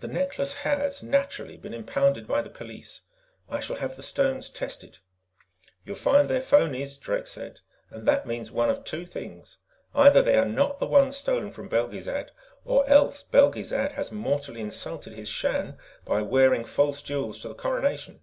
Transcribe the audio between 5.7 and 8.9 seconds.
"You'll find they're phonies," Drake said. "And that means one of